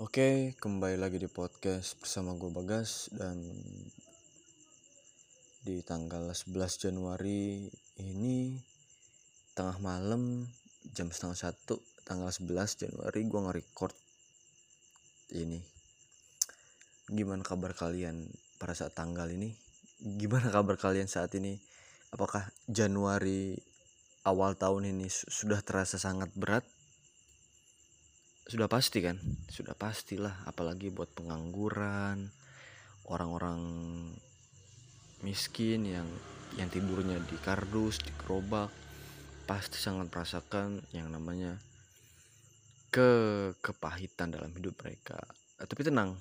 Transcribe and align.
Oke, 0.00 0.56
kembali 0.56 0.96
lagi 0.96 1.20
di 1.20 1.28
podcast 1.28 2.00
bersama 2.00 2.32
gue 2.32 2.48
Bagas 2.48 3.12
dan 3.12 3.44
di 5.68 5.84
tanggal 5.84 6.32
11 6.32 6.48
Januari 6.80 7.68
ini 8.00 8.56
tengah 9.52 9.76
malam 9.84 10.48
jam 10.96 11.12
setengah 11.12 11.36
satu 11.36 11.76
tanggal 12.08 12.32
11 12.32 12.88
Januari 12.88 13.20
gue 13.20 13.40
nge-record 13.44 13.92
ini. 15.36 15.60
Gimana 17.12 17.44
kabar 17.44 17.76
kalian 17.76 18.32
pada 18.56 18.72
saat 18.72 18.96
tanggal 18.96 19.28
ini? 19.28 19.52
Gimana 20.00 20.48
kabar 20.48 20.80
kalian 20.80 21.04
saat 21.04 21.36
ini? 21.36 21.60
Apakah 22.16 22.48
Januari 22.64 23.60
awal 24.24 24.56
tahun 24.56 24.88
ini 24.88 25.12
sudah 25.12 25.60
terasa 25.60 26.00
sangat 26.00 26.32
berat 26.32 26.64
sudah 28.52 28.68
pasti 28.68 29.00
kan? 29.00 29.16
Sudah 29.48 29.72
pastilah 29.72 30.44
apalagi 30.44 30.92
buat 30.92 31.08
pengangguran 31.16 32.28
orang-orang 33.08 33.60
miskin 35.24 35.88
yang 35.88 36.04
yang 36.60 36.68
tidurnya 36.68 37.16
di 37.24 37.40
kardus 37.40 38.04
di 38.04 38.12
gerobak 38.20 38.68
pasti 39.48 39.80
sangat 39.80 40.12
merasakan 40.12 40.84
yang 40.92 41.08
namanya 41.08 41.56
ke 42.92 43.10
kepahitan 43.64 44.28
dalam 44.28 44.52
hidup 44.52 44.76
mereka. 44.84 45.16
Eh, 45.56 45.64
tapi 45.64 45.80
tenang 45.80 46.20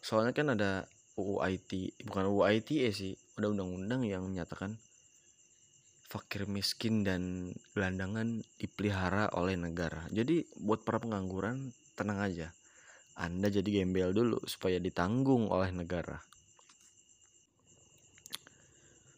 soalnya 0.00 0.32
kan 0.32 0.56
ada 0.56 0.88
UU 1.20 1.44
IT 1.44 2.00
bukan 2.08 2.32
UU 2.32 2.40
ITE 2.48 2.88
sih 2.96 3.12
ada 3.36 3.52
undang-undang 3.52 4.08
yang 4.08 4.24
menyatakan 4.24 4.80
fakir 6.10 6.50
miskin 6.50 7.06
dan 7.06 7.54
gelandangan 7.70 8.42
dipelihara 8.58 9.30
oleh 9.38 9.54
negara. 9.54 10.10
Jadi 10.10 10.42
buat 10.58 10.82
para 10.82 10.98
pengangguran 10.98 11.70
tenang 11.94 12.18
aja. 12.18 12.50
Anda 13.14 13.46
jadi 13.46 13.80
gembel 13.80 14.10
dulu 14.10 14.42
supaya 14.42 14.82
ditanggung 14.82 15.46
oleh 15.46 15.70
negara. 15.70 16.18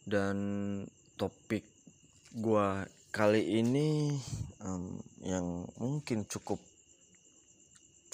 Dan 0.05 0.37
topik 1.17 1.65
gua 2.37 2.85
kali 3.09 3.57
ini 3.57 4.13
um, 4.61 5.01
yang 5.25 5.65
mungkin 5.81 6.29
cukup 6.29 6.61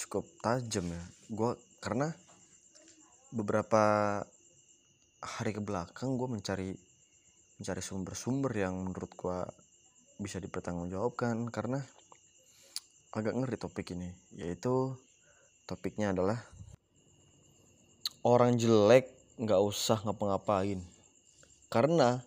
cukup 0.00 0.24
tajam 0.40 0.88
ya. 0.88 1.04
Gua 1.28 1.52
karena 1.84 2.16
beberapa 3.28 3.84
hari 5.20 5.52
ke 5.52 5.60
belakang 5.60 6.16
gue 6.16 6.28
mencari 6.28 6.70
mencari 7.60 7.84
sumber-sumber 7.84 8.56
yang 8.56 8.72
menurut 8.88 9.12
gua 9.12 9.44
bisa 10.16 10.40
dipertanggungjawabkan 10.40 11.52
karena 11.52 11.84
agak 13.12 13.36
ngeri 13.36 13.60
topik 13.60 13.92
ini 13.92 14.08
yaitu 14.32 14.96
topiknya 15.68 16.16
adalah 16.16 16.40
orang 18.24 18.56
jelek 18.56 19.12
nggak 19.40 19.60
usah 19.60 20.04
ngapa-ngapain. 20.04 20.84
Karena 21.72 22.20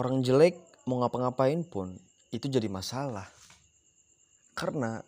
orang 0.00 0.24
jelek 0.24 0.56
mau 0.88 1.04
ngapa-ngapain 1.04 1.60
pun 1.64 1.92
itu 2.32 2.48
jadi 2.48 2.72
masalah. 2.72 3.28
Karena 4.56 5.04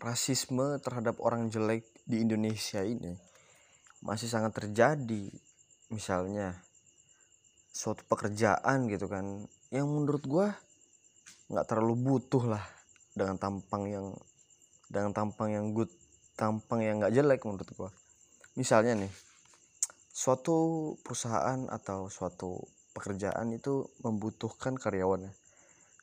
rasisme 0.00 0.80
terhadap 0.80 1.20
orang 1.20 1.48
jelek 1.48 1.84
di 2.04 2.20
Indonesia 2.20 2.84
ini 2.84 3.16
masih 4.04 4.28
sangat 4.28 4.56
terjadi. 4.56 5.32
Misalnya 5.88 6.60
suatu 7.70 8.02
pekerjaan 8.06 8.90
gitu 8.90 9.06
kan 9.06 9.46
yang 9.70 9.86
menurut 9.86 10.24
gue 10.26 10.46
nggak 11.50 11.66
terlalu 11.66 11.94
butuh 11.98 12.44
lah 12.58 12.64
dengan 13.14 13.38
tampang 13.38 13.86
yang 13.86 14.06
dengan 14.90 15.14
tampang 15.14 15.54
yang 15.54 15.66
good 15.74 15.90
tampang 16.34 16.82
yang 16.82 16.98
nggak 16.98 17.14
jelek 17.14 17.42
menurut 17.46 17.66
gue 17.66 17.90
misalnya 18.58 18.98
nih 18.98 19.12
suatu 20.10 20.92
perusahaan 21.00 21.70
atau 21.70 22.10
suatu 22.10 22.60
pekerjaan 22.92 23.54
itu 23.54 23.86
membutuhkan 24.02 24.76
karyawannya. 24.76 25.32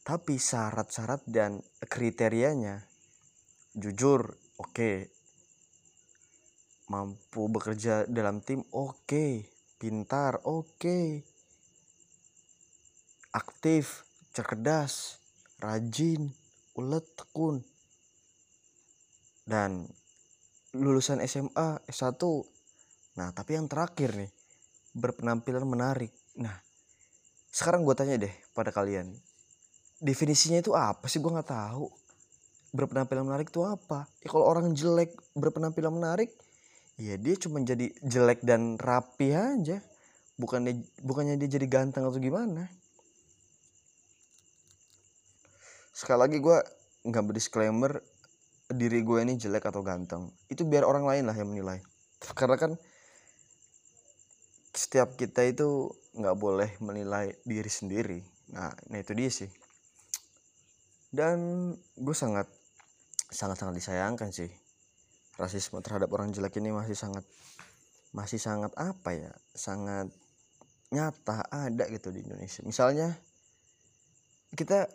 Tapi 0.02 0.40
syarat-syarat 0.40 1.28
dan 1.28 1.60
kriterianya 1.84 2.88
jujur 3.76 4.40
oke. 4.58 4.72
Okay. 4.72 4.98
Mampu 6.88 7.52
bekerja 7.52 8.08
dalam 8.08 8.40
tim 8.40 8.64
oke, 8.72 9.04
okay. 9.04 9.44
pintar 9.76 10.40
oke. 10.48 10.80
Okay. 10.80 11.22
Aktif, 13.38 14.02
cerdas, 14.34 15.22
rajin, 15.62 16.34
ulet, 16.74 17.06
tekun. 17.14 17.62
Dan 19.46 19.86
lulusan 20.74 21.22
SMA 21.22 21.86
S1. 21.86 22.18
Nah, 23.22 23.30
tapi 23.38 23.54
yang 23.54 23.70
terakhir 23.70 24.18
nih 24.18 24.34
berpenampilan 24.98 25.70
menarik. 25.70 26.10
Nah, 26.42 26.58
sekarang 27.54 27.86
gue 27.86 27.94
tanya 27.94 28.18
deh 28.18 28.34
pada 28.58 28.74
kalian 28.74 29.14
definisinya 29.98 30.62
itu 30.62 30.78
apa 30.78 31.10
sih 31.10 31.18
gue 31.18 31.32
nggak 31.32 31.50
tahu 31.50 31.90
berpenampilan 32.70 33.26
menarik 33.26 33.50
itu 33.50 33.66
apa 33.66 34.06
ya 34.22 34.30
kalau 34.30 34.46
orang 34.46 34.78
jelek 34.78 35.18
berpenampilan 35.34 35.90
menarik 35.90 36.30
ya 37.02 37.18
dia 37.18 37.34
cuma 37.42 37.62
jadi 37.66 37.90
jelek 38.06 38.46
dan 38.46 38.78
rapi 38.78 39.34
aja 39.34 39.82
bukannya 40.38 40.86
bukannya 41.02 41.42
dia 41.42 41.58
jadi 41.58 41.66
ganteng 41.66 42.06
atau 42.06 42.22
gimana 42.22 42.70
sekali 45.98 46.20
lagi 46.22 46.38
gue 46.38 46.58
nggak 47.10 47.26
berdisclaimer 47.26 47.98
diri 48.70 49.02
gue 49.02 49.20
ini 49.26 49.34
jelek 49.34 49.66
atau 49.66 49.82
ganteng. 49.82 50.30
Itu 50.46 50.62
biar 50.70 50.86
orang 50.86 51.10
lain 51.10 51.26
lah 51.26 51.34
yang 51.34 51.50
menilai. 51.50 51.82
Karena 52.38 52.54
kan 52.54 52.78
setiap 54.78 55.18
kita 55.18 55.42
itu 55.42 55.90
nggak 56.14 56.38
boleh 56.38 56.70
menilai 56.86 57.34
diri 57.42 57.72
sendiri. 57.72 58.22
Nah 58.54 58.70
nah 58.94 58.98
itu 59.02 59.18
dia 59.18 59.34
sih. 59.34 59.50
Dan 61.10 61.74
gue 61.98 62.14
sangat 62.14 62.46
sangat 63.34 63.58
sangat 63.58 63.82
disayangkan 63.82 64.30
sih. 64.30 64.54
Rasisme 65.42 65.82
terhadap 65.82 66.14
orang 66.14 66.30
jelek 66.30 66.62
ini 66.62 66.70
masih 66.70 66.94
sangat 66.94 67.26
masih 68.14 68.38
sangat 68.38 68.70
apa 68.78 69.18
ya? 69.18 69.34
Sangat 69.58 70.14
nyata 70.94 71.42
ada 71.50 71.90
gitu 71.90 72.14
di 72.14 72.22
Indonesia. 72.22 72.62
Misalnya 72.62 73.18
kita 74.54 74.86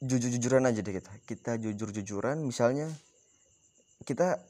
jujur-jujuran 0.00 0.64
aja 0.64 0.80
deh 0.80 0.94
kita. 0.96 1.12
Kita 1.28 1.50
jujur-jujuran 1.60 2.40
misalnya 2.40 2.88
kita 4.04 4.40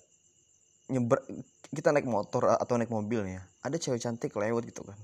nyeber 0.90 1.22
kita 1.70 1.94
naik 1.94 2.06
motor 2.06 2.54
atau 2.54 2.74
naik 2.78 2.90
mobil 2.90 3.22
nih 3.26 3.38
ada 3.62 3.76
cewek 3.78 4.02
cantik 4.02 4.34
lewat 4.34 4.66
gitu 4.66 4.82
kan. 4.86 4.98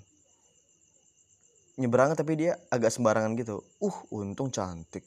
Nyebrang 1.76 2.16
tapi 2.16 2.38
dia 2.38 2.56
agak 2.72 2.94
sembarangan 2.94 3.36
gitu. 3.36 3.60
Uh 3.82 3.96
untung 4.14 4.48
cantik. 4.48 5.04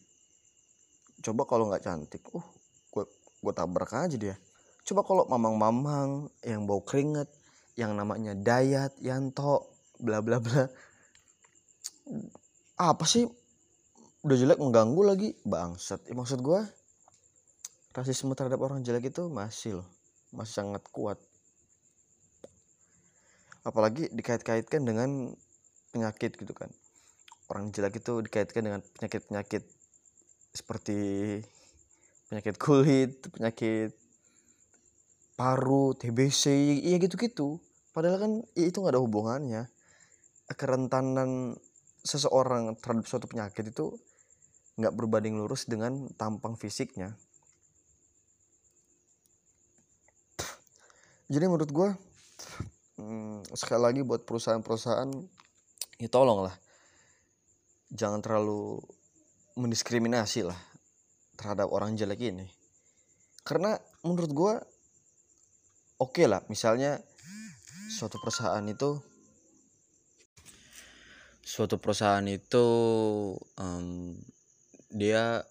Coba 1.23 1.43
kalau 1.47 1.71
nggak 1.71 1.83
cantik 1.83 2.23
uh 2.35 2.45
gue 2.91 3.03
gue 3.39 3.53
tabrak 3.55 3.91
aja 3.95 4.15
dia. 4.19 4.35
Coba 4.83 5.07
kalau 5.07 5.23
mamang-mamang 5.27 6.27
yang 6.43 6.67
bau 6.67 6.83
keringet 6.83 7.27
yang 7.79 7.95
namanya 7.95 8.35
Dayat 8.35 8.95
Yanto 8.99 9.71
bla 9.99 10.19
bla 10.19 10.43
bla. 10.43 10.67
Apa 12.79 13.03
sih 13.07 13.27
udah 14.23 14.35
jelek 14.35 14.59
mengganggu 14.59 15.01
lagi. 15.03 15.29
Bangsat. 15.47 16.03
Ya, 16.07 16.15
maksud 16.15 16.43
gue 16.43 16.61
rasisme 17.95 18.31
terhadap 18.37 18.61
orang 18.61 18.85
jelek 18.85 19.11
itu 19.11 19.27
masih 19.27 19.81
loh 19.81 19.89
masih 20.29 20.61
sangat 20.61 20.83
kuat. 20.93 21.17
Apalagi 23.65 24.07
dikait-kaitkan 24.13 24.85
dengan 24.85 25.33
penyakit 25.91 26.37
gitu 26.37 26.53
kan. 26.53 26.69
Orang 27.49 27.73
jelek 27.73 27.99
itu 27.99 28.21
dikaitkan 28.21 28.61
dengan 28.61 28.81
penyakit-penyakit 28.97 29.65
seperti 30.53 30.99
penyakit 32.29 32.55
kulit 32.61 33.25
penyakit 33.33 33.93
paru 35.33 35.97
TBC 35.97 36.43
iya 36.85 36.97
gitu-gitu. 37.01 37.57
Padahal 37.89 38.17
kan 38.21 38.31
itu 38.53 38.77
nggak 38.77 38.93
ada 38.93 39.01
hubungannya. 39.01 39.63
Kerentanan 40.49 41.57
seseorang 42.09 42.73
terhadap 42.81 43.05
suatu 43.05 43.29
penyakit 43.29 43.69
itu 43.69 43.93
nggak 44.81 44.95
berbanding 44.97 45.37
lurus 45.37 45.69
dengan 45.69 46.09
tampang 46.17 46.57
fisiknya. 46.57 47.13
Jadi 51.29 51.45
menurut 51.45 51.69
gue 51.69 51.89
hmm, 52.97 53.53
sekali 53.53 53.81
lagi 53.85 54.01
buat 54.01 54.25
perusahaan-perusahaan 54.25 55.13
ya 56.01 56.09
tolong 56.09 56.49
lah. 56.49 56.55
Jangan 57.93 58.25
terlalu 58.25 58.81
mendiskriminasi 59.53 60.49
lah 60.49 60.57
terhadap 61.37 61.69
orang 61.69 61.93
jelek 61.93 62.33
ini. 62.33 62.49
Karena 63.45 63.77
menurut 64.01 64.31
gue 64.33 64.53
oke 66.01 66.17
okay 66.17 66.25
lah 66.25 66.41
misalnya 66.49 66.97
suatu 67.93 68.17
perusahaan 68.17 68.63
itu 68.65 68.97
suatu 71.49 71.81
perusahaan 71.81 72.29
itu 72.29 72.65
um, 73.57 74.13
dia 74.93 75.41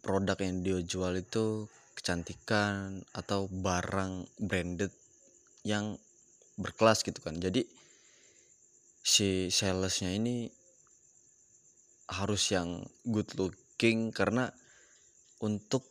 produk 0.00 0.40
yang 0.40 0.64
dia 0.64 0.80
jual 0.80 1.12
itu 1.20 1.68
kecantikan 1.92 3.04
atau 3.12 3.52
barang 3.52 4.24
branded 4.40 4.88
yang 5.60 6.00
berkelas 6.56 7.04
gitu 7.04 7.20
kan. 7.20 7.36
Jadi 7.36 7.68
si 9.04 9.52
salesnya 9.52 10.16
ini 10.16 10.48
harus 12.08 12.48
yang 12.48 12.80
good 13.04 13.28
looking 13.36 14.08
karena 14.08 14.48
untuk 15.44 15.84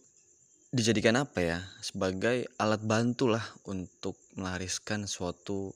dijadikan 0.74 1.22
apa 1.22 1.38
ya 1.38 1.60
sebagai 1.86 2.50
alat 2.58 2.82
bantu 2.82 3.30
lah 3.30 3.46
untuk 3.70 4.18
melariskan 4.34 5.06
suatu 5.06 5.70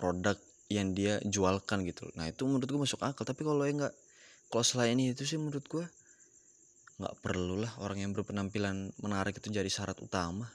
produk 0.00 0.40
yang 0.66 0.90
dia 0.94 1.22
jualkan 1.22 1.86
gitu 1.86 2.10
nah 2.18 2.26
itu 2.26 2.42
menurut 2.42 2.66
gue 2.66 2.80
masuk 2.82 3.02
akal. 3.02 3.22
Tapi 3.22 3.46
kalau 3.46 3.62
yang 3.62 3.86
nggak 3.86 3.94
kalau 4.50 4.64
selain 4.66 4.98
itu 4.98 5.22
sih 5.26 5.38
menurut 5.38 5.62
gue 5.66 5.86
nggak 6.96 7.14
perlu 7.20 7.60
lah 7.60 7.72
orang 7.84 8.00
yang 8.00 8.10
berpenampilan 8.16 8.94
menarik 9.02 9.36
itu 9.36 9.52
jadi 9.52 9.68
syarat 9.68 9.98
utama. 10.00 10.48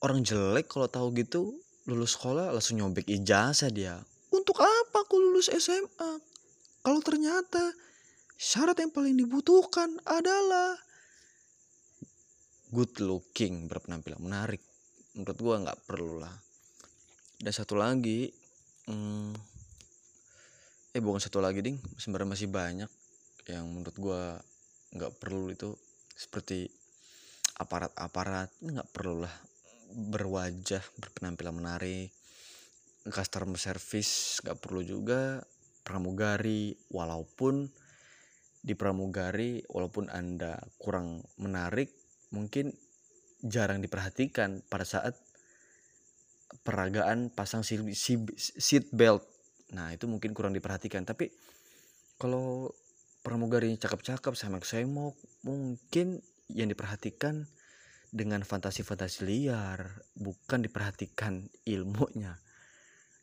Orang 0.00 0.22
jelek 0.22 0.68
kalau 0.68 0.86
tahu 0.86 1.10
gitu 1.16 1.56
lulus 1.88 2.14
sekolah 2.14 2.52
langsung 2.52 2.78
nyobek 2.78 3.08
ijazah 3.08 3.72
dia. 3.72 3.98
Untuk 4.30 4.60
apa 4.60 5.04
aku 5.04 5.16
lulus 5.18 5.48
SMA 5.52 6.12
kalau 6.86 7.00
ternyata 7.02 7.74
syarat 8.38 8.78
yang 8.78 8.92
paling 8.94 9.18
dibutuhkan 9.18 9.96
adalah 10.06 10.78
good 12.70 12.92
looking 13.02 13.66
berpenampilan 13.66 14.22
menarik. 14.22 14.62
Menurut 15.16 15.38
gua 15.40 15.54
nggak 15.66 15.80
perlu 15.88 16.20
lah. 16.20 16.34
Dan 17.36 17.52
satu 17.52 17.74
lagi 17.74 18.45
hmm, 18.86 19.34
eh 20.94 21.02
bukan 21.02 21.20
satu 21.20 21.42
lagi 21.42 21.62
ding. 21.62 21.78
Sebenarnya 21.98 22.32
masih 22.32 22.48
banyak 22.50 22.90
yang 23.50 23.66
menurut 23.68 23.96
gua 23.98 24.38
nggak 24.94 25.12
perlu 25.20 25.52
itu. 25.52 25.74
Seperti 26.16 26.70
aparat-aparat 27.60 28.48
nggak 28.62 28.88
perlu 28.94 29.26
lah 29.26 29.34
berwajah 29.92 30.82
berpenampilan 30.98 31.54
menarik. 31.54 32.10
Customer 33.06 33.58
service 33.58 34.42
nggak 34.42 34.58
perlu 34.58 34.82
juga. 34.82 35.42
Pramugari 35.86 36.74
walaupun 36.90 37.70
di 38.66 38.74
pramugari 38.74 39.62
walaupun 39.70 40.10
anda 40.10 40.58
kurang 40.82 41.22
menarik 41.38 41.94
mungkin 42.34 42.74
jarang 43.46 43.78
diperhatikan 43.78 44.66
pada 44.66 44.82
saat 44.82 45.14
peragaan 46.62 47.28
pasang 47.32 47.64
seat 47.64 48.84
belt. 48.94 49.24
Nah 49.74 49.92
itu 49.92 50.06
mungkin 50.06 50.32
kurang 50.32 50.54
diperhatikan. 50.54 51.02
Tapi 51.02 51.28
kalau 52.16 52.70
pramugari 53.20 53.74
cakep-cakep 53.74 54.32
sama 54.38 54.62
semok 54.62 55.18
mungkin 55.42 56.22
yang 56.52 56.70
diperhatikan 56.70 57.44
dengan 58.14 58.46
fantasi-fantasi 58.46 59.26
liar 59.26 59.90
bukan 60.14 60.62
diperhatikan 60.62 61.44
ilmunya. 61.74 62.38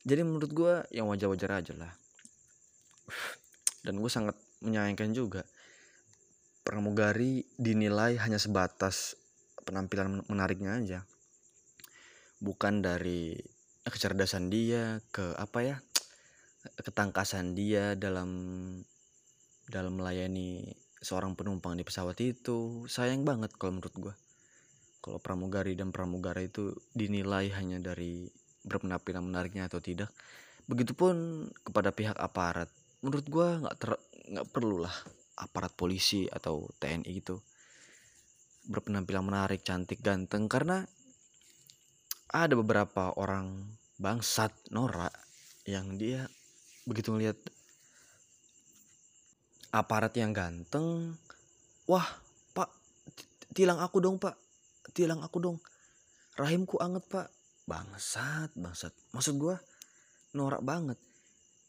Jadi 0.04 0.22
menurut 0.28 0.52
gue 0.52 0.74
yang 0.92 1.08
wajar-wajar 1.08 1.64
aja 1.64 1.74
lah. 1.80 1.94
Dan 3.84 4.00
gue 4.00 4.12
sangat 4.12 4.36
menyayangkan 4.64 5.12
juga 5.16 5.44
pramugari 6.64 7.44
dinilai 7.60 8.16
hanya 8.24 8.40
sebatas 8.40 9.20
penampilan 9.68 10.24
menariknya 10.32 10.80
aja 10.80 11.00
bukan 12.44 12.84
dari 12.84 13.40
kecerdasan 13.88 14.52
dia 14.52 15.00
ke 15.16 15.32
apa 15.40 15.60
ya 15.64 15.76
ketangkasan 16.84 17.56
dia 17.56 17.96
dalam 17.96 18.30
dalam 19.68 19.94
melayani 19.96 20.76
seorang 21.04 21.36
penumpang 21.36 21.76
di 21.80 21.84
pesawat 21.88 22.20
itu. 22.20 22.88
Sayang 22.88 23.24
banget 23.24 23.56
kalau 23.56 23.80
menurut 23.80 23.96
gue 23.96 24.14
kalau 25.04 25.20
pramugari 25.20 25.76
dan 25.76 25.92
pramugara 25.92 26.40
itu 26.44 26.72
dinilai 26.96 27.52
hanya 27.56 27.80
dari 27.80 28.28
berpenampilan 28.64 29.24
menariknya 29.24 29.68
atau 29.68 29.84
tidak 29.84 30.12
begitupun 30.68 31.48
kepada 31.64 31.92
pihak 31.92 32.16
aparat. 32.16 32.72
Menurut 33.04 33.28
gue 33.28 33.48
nggak 33.64 33.76
ter 33.80 33.92
nggak 34.32 34.48
perlu 34.52 34.84
lah 34.84 34.96
aparat 35.40 35.76
polisi 35.76 36.28
atau 36.32 36.68
TNI 36.80 37.12
gitu 37.20 37.44
berpenampilan 38.64 39.28
menarik 39.28 39.60
cantik 39.60 40.00
ganteng 40.00 40.48
karena 40.48 40.88
ada 42.30 42.54
beberapa 42.56 43.12
orang 43.18 43.74
bangsat 43.98 44.52
norak 44.70 45.14
yang 45.68 45.96
dia 45.96 46.28
begitu 46.84 47.16
ngeliat 47.16 47.40
aparat 49.74 50.14
yang 50.20 50.36
ganteng 50.36 51.18
wah 51.90 52.06
pak 52.54 52.70
tilang 53.54 53.80
aku 53.80 54.02
dong 54.02 54.18
pak. 54.18 54.36
Tilang 54.92 55.22
aku 55.22 55.38
dong. 55.40 55.58
Rahimku 56.36 56.82
anget 56.82 57.06
pak. 57.08 57.30
Bangsat 57.70 58.52
bangsat. 58.58 58.92
Maksud 59.14 59.38
gue 59.40 59.56
norak 60.36 60.66
banget. 60.66 61.00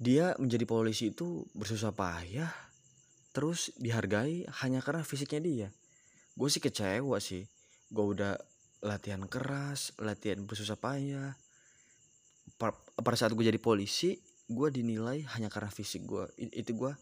Dia 0.00 0.34
menjadi 0.40 0.66
polisi 0.66 1.14
itu 1.14 1.46
bersusah 1.54 1.94
payah 1.94 2.50
terus 3.34 3.70
dihargai 3.78 4.46
hanya 4.64 4.80
karena 4.82 5.06
fisiknya 5.06 5.40
dia. 5.40 5.68
Gue 6.34 6.50
sih 6.50 6.58
kecewa 6.58 7.20
sih. 7.22 7.46
Gue 7.92 8.04
udah 8.16 8.34
latihan 8.84 9.24
keras 9.24 9.96
latihan 9.96 10.44
bersusah 10.44 10.76
payah. 10.76 11.32
Pada 12.94 13.16
saat 13.16 13.32
gue 13.32 13.44
jadi 13.44 13.58
polisi 13.58 14.20
gue 14.44 14.68
dinilai 14.68 15.24
hanya 15.34 15.48
karena 15.48 15.72
fisik 15.72 16.04
gue 16.04 16.28
itu 16.36 16.76
gue 16.76 16.92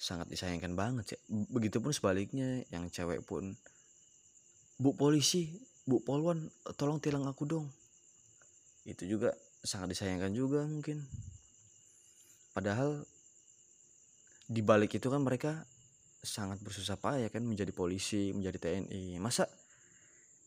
sangat 0.00 0.32
disayangkan 0.32 0.72
banget 0.72 1.14
sih. 1.14 1.20
Begitupun 1.28 1.92
sebaliknya 1.92 2.64
yang 2.72 2.88
cewek 2.88 3.20
pun 3.28 3.52
bu 4.80 4.96
polisi 4.96 5.52
bu 5.84 6.00
polwan 6.00 6.48
tolong 6.80 6.96
tilang 6.98 7.28
aku 7.28 7.44
dong. 7.44 7.68
Itu 8.88 9.04
juga 9.04 9.36
sangat 9.60 9.92
disayangkan 9.92 10.32
juga 10.32 10.64
mungkin. 10.64 11.04
Padahal 12.56 13.04
di 14.50 14.64
balik 14.64 14.96
itu 14.96 15.06
kan 15.12 15.20
mereka 15.20 15.62
sangat 16.24 16.58
bersusah 16.64 16.96
payah 16.98 17.28
kan 17.28 17.44
menjadi 17.44 17.70
polisi 17.70 18.32
menjadi 18.34 18.58
TNI 18.58 19.20
masa 19.22 19.46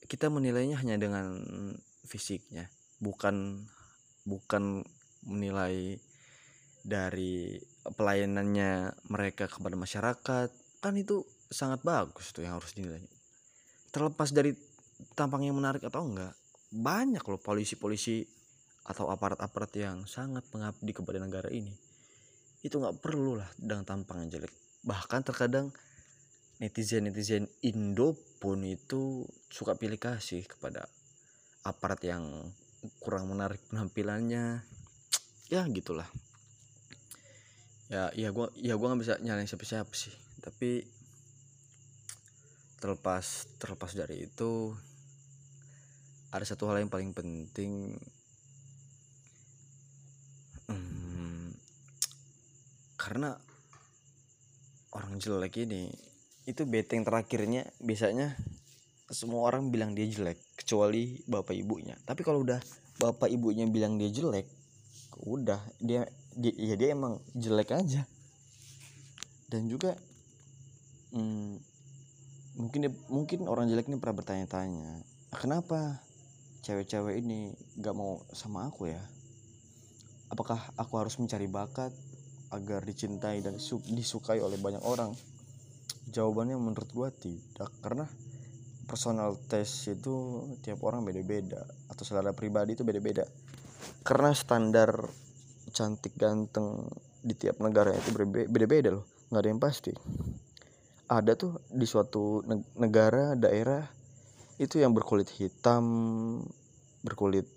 kita 0.08 0.28
menilainya 0.28 0.80
hanya 0.80 1.00
dengan 1.00 1.40
fisiknya 2.04 2.68
bukan 3.04 3.68
bukan 4.24 4.84
menilai 5.28 6.00
dari 6.84 7.60
pelayanannya 7.84 8.92
mereka 9.08 9.48
kepada 9.48 9.76
masyarakat. 9.76 10.50
Kan 10.84 11.00
itu 11.00 11.24
sangat 11.48 11.80
bagus 11.84 12.36
tuh 12.36 12.44
yang 12.44 12.60
harus 12.60 12.76
dinilai. 12.76 13.04
Terlepas 13.92 14.32
dari 14.36 14.52
tampangnya 15.16 15.56
menarik 15.56 15.84
atau 15.88 16.04
enggak 16.04 16.36
banyak 16.74 17.22
loh 17.22 17.40
polisi-polisi 17.40 18.26
atau 18.84 19.08
aparat-aparat 19.08 19.72
yang 19.80 20.04
sangat 20.10 20.44
mengabdi 20.52 20.92
kepada 20.92 21.22
negara 21.24 21.48
ini. 21.54 21.72
Itu 22.66 22.84
nggak 22.84 23.00
perlu 23.00 23.40
lah 23.40 23.48
dengan 23.56 23.88
tampang 23.88 24.28
yang 24.28 24.40
jelek. 24.40 24.52
Bahkan 24.84 25.22
terkadang 25.24 25.72
netizen 26.64 27.12
netizen 27.12 27.52
Indo 27.60 28.16
pun 28.40 28.64
itu 28.64 29.28
suka 29.52 29.76
pilih 29.76 30.00
kasih 30.00 30.48
kepada 30.48 30.88
aparat 31.68 32.00
yang 32.08 32.24
kurang 33.04 33.28
menarik 33.28 33.60
penampilannya. 33.68 34.64
Ya 35.52 35.68
gitulah. 35.68 36.08
Ya 37.92 38.16
ya 38.16 38.32
gue 38.32 38.48
ya 38.64 38.80
gue 38.80 38.88
nggak 38.88 39.02
bisa 39.04 39.20
nyalain 39.20 39.44
siapa 39.44 39.68
siapa 39.68 39.92
sih. 39.92 40.16
Tapi 40.40 40.88
terlepas 42.80 43.52
terlepas 43.60 43.92
dari 43.92 44.24
itu 44.24 44.72
ada 46.32 46.48
satu 46.48 46.72
hal 46.72 46.80
yang 46.80 46.88
paling 46.88 47.12
penting. 47.12 48.00
Karena 52.96 53.36
orang 54.96 55.20
jelek 55.20 55.68
ini 55.68 56.13
itu 56.44 56.68
beteng 56.68 57.08
terakhirnya 57.08 57.64
biasanya 57.80 58.36
semua 59.08 59.48
orang 59.48 59.72
bilang 59.72 59.96
dia 59.96 60.10
jelek 60.10 60.40
kecuali 60.60 61.22
bapak 61.30 61.56
ibunya. 61.56 61.96
Tapi 62.04 62.26
kalau 62.26 62.44
udah 62.44 62.60
bapak 63.00 63.32
ibunya 63.32 63.68
bilang 63.70 63.96
dia 63.96 64.12
jelek 64.12 64.48
udah 65.24 65.62
dia, 65.78 66.10
dia 66.34 66.54
ya 66.58 66.76
dia 66.76 66.98
emang 66.98 67.22
jelek 67.38 67.72
aja. 67.72 68.04
Dan 69.48 69.70
juga 69.70 69.96
hmm, 71.14 71.62
mungkin 72.58 72.82
mungkin 73.08 73.40
orang 73.46 73.70
jelek 73.70 73.88
ini 73.88 74.02
pernah 74.02 74.18
bertanya-tanya 74.20 75.06
kenapa 75.34 76.02
cewek-cewek 76.66 77.20
ini 77.22 77.54
gak 77.80 77.96
mau 77.96 78.24
sama 78.34 78.68
aku 78.68 78.90
ya? 78.92 79.02
Apakah 80.34 80.58
aku 80.80 80.94
harus 80.98 81.16
mencari 81.22 81.46
bakat 81.46 81.94
agar 82.50 82.86
dicintai 82.86 83.42
dan 83.42 83.58
disukai 83.94 84.42
oleh 84.42 84.58
banyak 84.58 84.82
orang 84.82 85.14
jawabannya 86.12 86.60
menurut 86.60 86.90
gue 86.92 87.10
tidak 87.20 87.70
karena 87.80 88.06
personal 88.84 89.40
test 89.48 89.88
itu 89.88 90.44
tiap 90.60 90.84
orang 90.84 91.08
beda-beda 91.08 91.64
atau 91.88 92.04
selera 92.04 92.36
pribadi 92.36 92.76
itu 92.76 92.84
beda-beda. 92.84 93.24
Karena 94.04 94.36
standar 94.36 94.92
cantik 95.72 96.14
ganteng 96.20 96.88
di 97.24 97.34
tiap 97.34 97.64
negara 97.64 97.96
itu 97.96 98.12
beda-beda 98.52 99.00
loh 99.00 99.08
nggak 99.32 99.42
ada 99.42 99.50
yang 99.50 99.62
pasti. 99.64 99.94
Ada 101.10 101.34
tuh 101.34 101.58
di 101.72 101.88
suatu 101.88 102.44
negara 102.78 103.34
daerah 103.34 103.82
itu 104.62 104.78
yang 104.78 104.94
berkulit 104.94 105.28
hitam 105.34 105.84
berkulit 107.04 107.50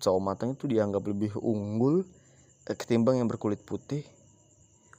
sawo 0.00 0.18
matang 0.18 0.56
itu 0.56 0.64
dianggap 0.64 1.04
lebih 1.04 1.36
unggul 1.38 2.02
eh, 2.66 2.76
ketimbang 2.76 3.20
yang 3.20 3.28
berkulit 3.28 3.60
putih. 3.60 4.02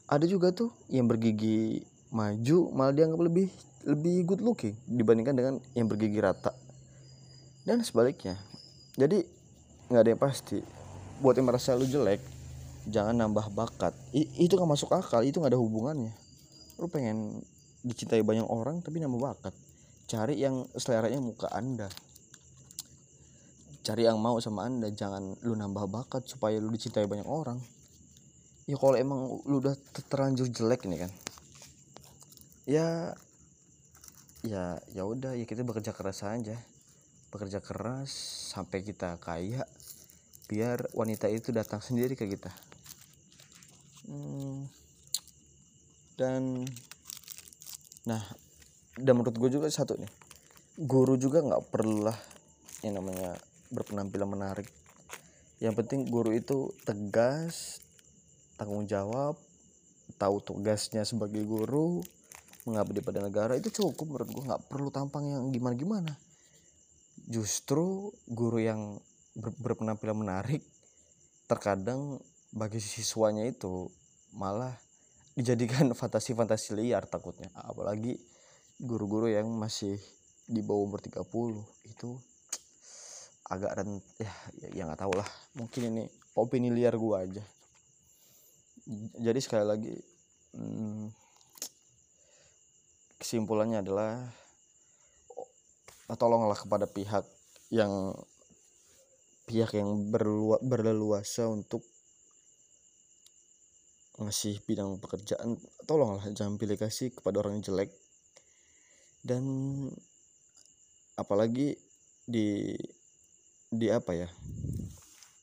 Ada 0.06 0.28
juga 0.28 0.54
tuh 0.54 0.70
yang 0.92 1.08
bergigi 1.08 1.88
maju 2.12 2.58
malah 2.76 2.92
dianggap 2.92 3.22
lebih 3.24 3.48
lebih 3.88 4.16
good 4.28 4.44
looking 4.44 4.76
dibandingkan 4.86 5.34
dengan 5.34 5.54
yang 5.74 5.88
bergigi 5.88 6.20
rata. 6.20 6.54
Dan 7.64 7.82
sebaliknya 7.82 8.38
jadi 9.00 9.24
nggak 9.88 10.02
ada 10.04 10.10
yang 10.12 10.22
pasti 10.22 10.60
buat 11.24 11.40
yang 11.40 11.48
merasa 11.48 11.74
lu 11.74 11.88
jelek 11.88 12.20
jangan 12.92 13.16
nambah 13.16 13.48
bakat. 13.56 13.96
I, 14.12 14.28
itu 14.44 14.60
nggak 14.60 14.70
masuk 14.70 14.92
akal 14.92 15.24
itu 15.24 15.40
nggak 15.40 15.56
ada 15.56 15.62
hubungannya. 15.62 16.12
Lu 16.78 16.92
pengen 16.92 17.42
dicintai 17.82 18.22
banyak 18.22 18.46
orang 18.46 18.84
tapi 18.84 19.00
nambah 19.00 19.22
bakat. 19.22 19.56
Cari 20.12 20.44
yang 20.44 20.68
seleranya 20.76 21.24
muka 21.24 21.48
anda. 21.56 21.88
Cari 23.82 24.06
yang 24.06 24.20
mau 24.20 24.38
sama 24.44 24.68
anda 24.68 24.92
jangan 24.92 25.40
lu 25.42 25.56
nambah 25.56 25.88
bakat 25.88 26.28
supaya 26.28 26.60
lu 26.60 26.70
dicintai 26.76 27.08
banyak 27.08 27.26
orang. 27.26 27.58
Ya 28.68 28.76
kalau 28.78 29.00
emang 29.00 29.42
lu 29.48 29.64
udah 29.64 29.74
terlanjur 30.12 30.52
jelek 30.52 30.86
nih 30.86 31.08
kan 31.08 31.12
ya 32.72 33.12
ya 34.48 34.80
ya 34.96 35.04
udah 35.04 35.36
ya 35.36 35.44
kita 35.44 35.68
bekerja 35.68 35.92
keras 35.92 36.24
aja. 36.24 36.56
Bekerja 37.32 37.60
keras 37.60 38.12
sampai 38.56 38.84
kita 38.84 39.20
kaya 39.20 39.68
biar 40.48 40.88
wanita 40.96 41.28
itu 41.28 41.52
datang 41.52 41.84
sendiri 41.84 42.16
ke 42.16 42.28
kita. 42.28 42.52
Hmm, 44.08 44.68
dan 46.16 46.64
nah 48.08 48.24
dan 48.96 49.14
menurut 49.20 49.36
gue 49.36 49.60
juga 49.60 49.68
satu 49.68 50.00
nih. 50.00 50.12
Guru 50.80 51.20
juga 51.20 51.44
nggak 51.44 51.68
perlu 51.68 52.08
lah 52.08 52.16
yang 52.88 53.04
namanya 53.04 53.36
berpenampilan 53.72 54.28
menarik. 54.32 54.68
Yang 55.60 55.84
penting 55.84 56.08
guru 56.08 56.34
itu 56.34 56.72
tegas 56.88 57.84
tanggung 58.56 58.88
jawab 58.88 59.38
tahu 60.20 60.44
tugasnya 60.44 61.08
sebagai 61.08 61.42
guru 61.48 62.04
mengabdi 62.66 63.02
pada 63.02 63.20
negara 63.24 63.58
itu 63.58 63.74
cukup 63.74 64.06
menurut 64.06 64.30
gue 64.30 64.44
nggak 64.46 64.64
perlu 64.70 64.90
tampang 64.94 65.26
yang 65.26 65.50
gimana 65.50 65.76
gimana 65.76 66.14
justru 67.26 68.10
guru 68.30 68.60
yang 68.62 69.02
ber 69.38 69.56
berpenampilan 69.56 70.18
menarik 70.18 70.62
terkadang 71.48 72.20
bagi 72.52 72.84
siswanya 72.84 73.48
itu 73.48 73.88
malah 74.36 74.76
dijadikan 75.36 75.92
fantasi-fantasi 76.00 76.76
liar 76.76 77.08
takutnya. 77.08 77.52
Apalagi 77.56 78.20
guru-guru 78.82 79.32
yang 79.32 79.48
masih 79.48 79.96
di 80.48 80.60
bawah 80.60 80.84
umur 80.84 81.00
30 81.00 81.24
itu 81.88 82.10
agak 83.52 83.84
rent 83.84 84.04
ya 84.20 84.32
ya 84.72 84.84
nggak 84.88 85.00
tahu 85.00 85.14
lah. 85.16 85.28
Mungkin 85.56 85.82
ini 85.92 86.04
opini 86.36 86.72
liar 86.72 86.96
gua 87.00 87.24
aja. 87.24 87.44
Jadi 89.20 89.40
sekali 89.40 89.64
lagi 89.64 89.96
hmm, 90.56 91.21
kesimpulannya 93.32 93.80
adalah 93.80 94.20
tolonglah 96.20 96.60
kepada 96.60 96.84
pihak 96.84 97.24
yang 97.72 98.12
pihak 99.48 99.72
yang 99.72 100.12
berlua, 100.12 100.60
berleluasa 100.60 101.48
untuk 101.48 101.80
ngasih 104.20 104.60
bidang 104.68 105.00
pekerjaan. 105.00 105.56
Tolonglah 105.88 106.28
jangan 106.36 106.60
pilih 106.60 106.76
kasih 106.76 107.16
kepada 107.16 107.40
orang 107.40 107.64
jelek. 107.64 107.96
Dan 109.24 109.48
apalagi 111.16 111.80
di 112.28 112.76
di 113.72 113.88
apa 113.88 114.12
ya 114.12 114.28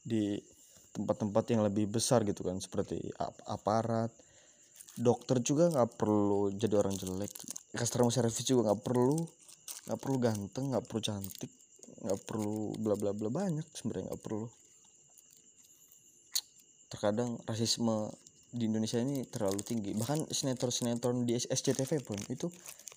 di 0.05 0.37
tempat-tempat 0.93 1.57
yang 1.57 1.65
lebih 1.65 1.89
besar 1.89 2.21
gitu 2.29 2.45
kan 2.45 2.61
seperti 2.61 3.01
aparat 3.49 4.13
dokter 5.01 5.41
juga 5.41 5.73
nggak 5.73 5.97
perlu 5.97 6.53
jadi 6.53 6.85
orang 6.85 6.93
jelek 6.93 7.33
customer 7.79 8.11
service 8.11 8.43
juga 8.43 8.75
nggak 8.75 8.83
perlu 8.83 9.23
nggak 9.87 10.01
perlu 10.03 10.17
ganteng 10.19 10.75
nggak 10.75 10.85
perlu 10.85 11.01
cantik 11.01 11.53
nggak 11.99 12.21
perlu 12.27 12.75
bla 12.79 12.95
bla 12.95 13.11
bla 13.15 13.31
banyak 13.31 13.67
sebenarnya 13.75 14.15
nggak 14.15 14.23
perlu. 14.23 14.47
Terkadang 16.89 17.37
rasisme 17.45 18.09
di 18.49 18.65
Indonesia 18.65 18.97
ini 19.03 19.27
terlalu 19.29 19.61
tinggi. 19.61 19.93
Bahkan 19.93 20.31
sinetron 20.33 20.73
sinetron 20.73 21.17
di 21.29 21.37
SCTV 21.37 22.01
pun 22.01 22.17
itu 22.33 22.49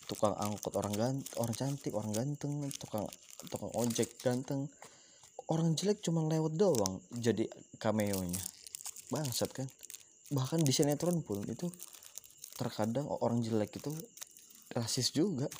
tukang 0.07 0.35
angkut 0.35 0.75
orang 0.75 0.93
ganteng 0.95 1.35
orang 1.39 1.55
cantik 1.55 1.93
orang 1.95 2.11
ganteng 2.11 2.67
tukang 2.77 3.07
tukang 3.49 3.71
ojek 3.75 4.17
ganteng. 4.21 4.69
Orang 5.51 5.75
jelek 5.75 5.99
cuma 5.99 6.23
lewat 6.31 6.55
doang 6.55 7.03
jadi 7.11 7.43
cameo 7.75 8.23
nya 8.23 8.39
bangsat 9.11 9.51
kan. 9.51 9.67
Bahkan 10.31 10.63
di 10.63 10.71
sinetron 10.71 11.19
pun 11.25 11.43
itu 11.43 11.67
terkadang 12.55 13.09
orang 13.09 13.43
jelek 13.43 13.75
itu 13.75 13.91
rasis 14.71 15.11
juga. 15.11 15.51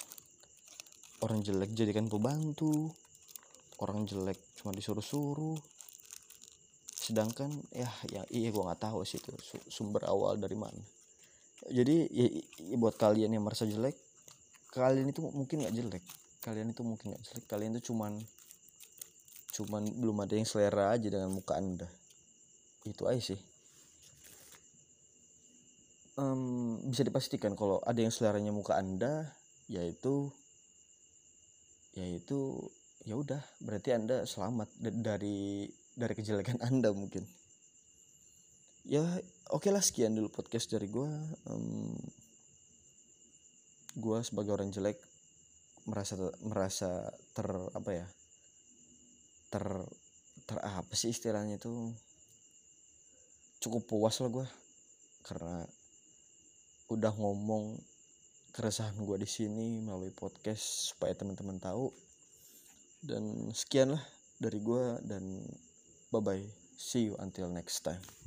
Orang 1.21 1.45
jelek 1.45 1.75
jadikan 1.75 2.09
pembantu. 2.09 2.89
Orang 3.77 4.07
jelek 4.07 4.39
cuma 4.57 4.73
disuruh-suruh. 4.73 5.59
Sedangkan 6.91 7.51
ya 7.73 7.89
ya 8.09 8.23
iya 8.31 8.49
gue 8.49 8.63
nggak 8.63 8.81
tahu 8.81 9.03
sih 9.03 9.19
itu 9.19 9.33
sumber 9.67 10.07
awal 10.07 10.39
dari 10.39 10.55
mana. 10.55 10.81
Jadi 11.69 12.09
ya, 12.09 12.25
ya 12.71 12.75
buat 12.79 12.97
kalian 12.97 13.37
yang 13.37 13.45
merasa 13.45 13.69
jelek 13.69 13.93
kalian 14.71 15.11
itu 15.11 15.19
mungkin 15.21 15.67
nggak 15.67 15.75
jelek. 15.75 16.03
Kalian 16.41 16.71
itu 16.71 16.81
mungkin 16.81 17.13
nggak 17.13 17.23
jelek. 17.27 17.45
Kalian 17.45 17.71
itu 17.77 17.93
cuman 17.93 18.17
cuman 19.51 19.83
belum 19.99 20.17
ada 20.23 20.33
yang 20.39 20.47
selera 20.47 20.95
aja 20.95 21.11
dengan 21.11 21.29
muka 21.29 21.59
anda. 21.59 21.89
Itu 22.87 23.05
aja 23.05 23.35
sih 23.35 23.50
um, 26.19 26.81
bisa 26.89 27.05
dipastikan 27.05 27.55
kalau 27.55 27.79
ada 27.83 27.99
yang 28.01 28.11
seleranya 28.11 28.51
muka 28.51 28.75
anda 28.75 29.31
yaitu 29.71 30.31
yaitu 31.95 32.71
ya 33.03 33.15
udah 33.19 33.43
berarti 33.63 33.95
anda 33.95 34.23
selamat 34.23 34.71
dari 34.79 35.67
dari 35.95 36.13
kejelekan 36.15 36.59
anda 36.67 36.91
mungkin. 36.91 37.23
Ya 38.81 39.05
oke 39.53 39.69
okay 39.69 39.71
lah 39.71 39.83
sekian 39.83 40.17
dulu 40.17 40.33
podcast 40.33 40.71
dari 40.73 40.89
gue 40.89 41.09
um, 41.45 41.93
gue 43.93 44.17
sebagai 44.23 44.55
orang 44.55 44.73
jelek 44.73 44.97
merasa 45.85 46.17
merasa 46.41 46.89
ter 47.35 47.45
apa 47.75 47.91
ya 47.93 48.07
ter 49.51 49.65
ter 50.47 50.57
apa 50.63 50.93
sih 50.97 51.13
istilahnya 51.13 51.61
itu? 51.61 51.93
Cukup 53.61 53.85
puas 53.85 54.17
lah 54.17 54.31
gue 54.33 54.47
karena 55.21 55.61
udah 56.91 57.15
ngomong 57.15 57.79
keresahan 58.51 58.99
gue 58.99 59.17
di 59.23 59.29
sini 59.29 59.79
melalui 59.79 60.11
podcast 60.11 60.91
supaya 60.91 61.15
teman-teman 61.15 61.55
tahu 61.55 61.87
dan 63.07 63.49
sekian 63.55 63.95
lah 63.95 64.03
dari 64.43 64.59
gue 64.59 64.99
dan 65.07 65.23
Bye 66.11 66.19
bye. 66.19 66.43
See 66.75 67.07
you 67.07 67.15
until 67.19 67.47
next 67.47 67.79
time. 67.87 68.20